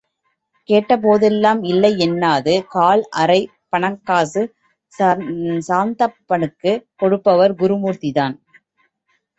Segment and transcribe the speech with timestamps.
[0.69, 3.39] கேட்டபோதெல்லாம் இல்லையென்னாது கால் அரை
[3.71, 4.43] பணங்காசு
[5.69, 8.35] சாந்தப்பனுக்குக் கொடுப்பவர் குருமூர்த்திதான்.